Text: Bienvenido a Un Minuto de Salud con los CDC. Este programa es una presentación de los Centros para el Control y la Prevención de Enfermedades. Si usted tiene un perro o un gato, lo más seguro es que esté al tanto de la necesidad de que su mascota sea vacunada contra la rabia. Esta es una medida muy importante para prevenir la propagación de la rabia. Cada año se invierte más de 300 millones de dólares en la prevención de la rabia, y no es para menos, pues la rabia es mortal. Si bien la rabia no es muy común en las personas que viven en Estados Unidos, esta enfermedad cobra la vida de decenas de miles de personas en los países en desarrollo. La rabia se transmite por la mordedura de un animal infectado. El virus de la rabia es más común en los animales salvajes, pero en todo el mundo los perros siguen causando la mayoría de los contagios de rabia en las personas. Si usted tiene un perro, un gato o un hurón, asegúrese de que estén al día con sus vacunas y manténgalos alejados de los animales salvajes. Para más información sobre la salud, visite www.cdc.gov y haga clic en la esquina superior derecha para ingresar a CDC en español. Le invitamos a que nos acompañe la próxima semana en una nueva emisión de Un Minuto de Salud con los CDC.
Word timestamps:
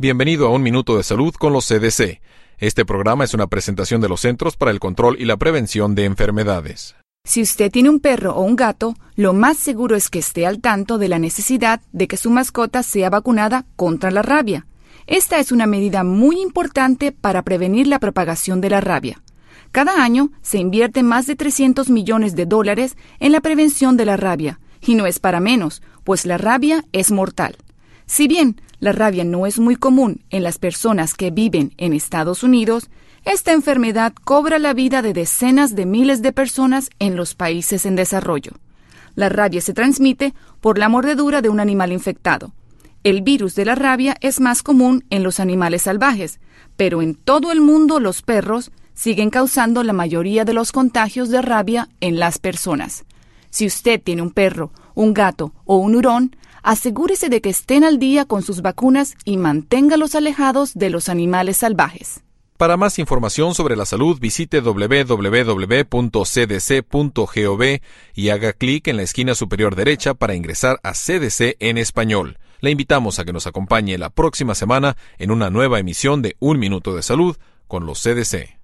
Bienvenido 0.00 0.46
a 0.46 0.50
Un 0.50 0.62
Minuto 0.62 0.96
de 0.96 1.02
Salud 1.02 1.34
con 1.34 1.52
los 1.52 1.68
CDC. 1.68 2.22
Este 2.56 2.86
programa 2.86 3.24
es 3.24 3.34
una 3.34 3.48
presentación 3.48 4.00
de 4.00 4.08
los 4.08 4.22
Centros 4.22 4.56
para 4.56 4.70
el 4.70 4.80
Control 4.80 5.14
y 5.20 5.26
la 5.26 5.36
Prevención 5.36 5.94
de 5.94 6.06
Enfermedades. 6.06 6.96
Si 7.24 7.42
usted 7.42 7.70
tiene 7.70 7.90
un 7.90 8.00
perro 8.00 8.34
o 8.34 8.40
un 8.40 8.56
gato, 8.56 8.94
lo 9.14 9.34
más 9.34 9.58
seguro 9.58 9.96
es 9.96 10.08
que 10.08 10.20
esté 10.20 10.46
al 10.46 10.62
tanto 10.62 10.96
de 10.96 11.08
la 11.08 11.18
necesidad 11.18 11.82
de 11.92 12.08
que 12.08 12.16
su 12.16 12.30
mascota 12.30 12.82
sea 12.82 13.10
vacunada 13.10 13.66
contra 13.76 14.10
la 14.10 14.22
rabia. 14.22 14.66
Esta 15.06 15.38
es 15.38 15.52
una 15.52 15.66
medida 15.66 16.02
muy 16.02 16.40
importante 16.40 17.12
para 17.12 17.42
prevenir 17.42 17.86
la 17.86 17.98
propagación 17.98 18.62
de 18.62 18.70
la 18.70 18.80
rabia. 18.80 19.20
Cada 19.70 20.02
año 20.02 20.30
se 20.40 20.56
invierte 20.56 21.02
más 21.02 21.26
de 21.26 21.36
300 21.36 21.90
millones 21.90 22.34
de 22.34 22.46
dólares 22.46 22.96
en 23.18 23.32
la 23.32 23.42
prevención 23.42 23.98
de 23.98 24.06
la 24.06 24.16
rabia, 24.16 24.60
y 24.80 24.94
no 24.94 25.04
es 25.04 25.18
para 25.18 25.40
menos, 25.40 25.82
pues 26.04 26.24
la 26.24 26.38
rabia 26.38 26.86
es 26.92 27.10
mortal. 27.10 27.58
Si 28.06 28.28
bien 28.28 28.60
la 28.80 28.92
rabia 28.92 29.24
no 29.24 29.46
es 29.46 29.58
muy 29.58 29.76
común 29.76 30.22
en 30.30 30.42
las 30.42 30.58
personas 30.58 31.14
que 31.14 31.30
viven 31.30 31.72
en 31.76 31.92
Estados 31.92 32.42
Unidos, 32.42 32.90
esta 33.24 33.52
enfermedad 33.52 34.14
cobra 34.24 34.58
la 34.58 34.72
vida 34.72 35.02
de 35.02 35.12
decenas 35.12 35.76
de 35.76 35.84
miles 35.84 36.22
de 36.22 36.32
personas 36.32 36.88
en 36.98 37.16
los 37.16 37.34
países 37.34 37.84
en 37.84 37.94
desarrollo. 37.94 38.52
La 39.14 39.28
rabia 39.28 39.60
se 39.60 39.74
transmite 39.74 40.32
por 40.60 40.78
la 40.78 40.88
mordedura 40.88 41.42
de 41.42 41.50
un 41.50 41.60
animal 41.60 41.92
infectado. 41.92 42.54
El 43.04 43.20
virus 43.20 43.54
de 43.54 43.66
la 43.66 43.74
rabia 43.74 44.16
es 44.20 44.40
más 44.40 44.62
común 44.62 45.04
en 45.10 45.22
los 45.22 45.40
animales 45.40 45.82
salvajes, 45.82 46.40
pero 46.76 47.02
en 47.02 47.14
todo 47.14 47.52
el 47.52 47.60
mundo 47.60 48.00
los 48.00 48.22
perros 48.22 48.70
siguen 48.94 49.28
causando 49.28 49.82
la 49.82 49.92
mayoría 49.92 50.44
de 50.46 50.54
los 50.54 50.72
contagios 50.72 51.28
de 51.28 51.42
rabia 51.42 51.88
en 52.00 52.18
las 52.18 52.38
personas. 52.38 53.04
Si 53.50 53.66
usted 53.66 54.00
tiene 54.02 54.22
un 54.22 54.30
perro, 54.30 54.72
un 54.94 55.14
gato 55.14 55.52
o 55.64 55.76
un 55.76 55.94
hurón, 55.94 56.36
asegúrese 56.62 57.28
de 57.28 57.40
que 57.40 57.50
estén 57.50 57.84
al 57.84 57.98
día 57.98 58.24
con 58.24 58.42
sus 58.42 58.62
vacunas 58.62 59.16
y 59.24 59.36
manténgalos 59.36 60.14
alejados 60.14 60.74
de 60.74 60.90
los 60.90 61.08
animales 61.08 61.58
salvajes. 61.58 62.22
Para 62.60 62.76
más 62.76 62.98
información 62.98 63.54
sobre 63.54 63.74
la 63.74 63.86
salud, 63.86 64.18
visite 64.20 64.60
www.cdc.gov 64.60 65.90
y 68.14 68.28
haga 68.28 68.52
clic 68.52 68.88
en 68.88 68.98
la 68.98 69.02
esquina 69.02 69.34
superior 69.34 69.74
derecha 69.74 70.12
para 70.12 70.34
ingresar 70.34 70.78
a 70.82 70.92
CDC 70.92 71.56
en 71.58 71.78
español. 71.78 72.36
Le 72.60 72.70
invitamos 72.70 73.18
a 73.18 73.24
que 73.24 73.32
nos 73.32 73.46
acompañe 73.46 73.96
la 73.96 74.10
próxima 74.10 74.54
semana 74.54 74.98
en 75.18 75.30
una 75.30 75.48
nueva 75.48 75.78
emisión 75.78 76.20
de 76.20 76.36
Un 76.38 76.58
Minuto 76.58 76.94
de 76.94 77.02
Salud 77.02 77.38
con 77.66 77.86
los 77.86 78.02
CDC. 78.02 78.59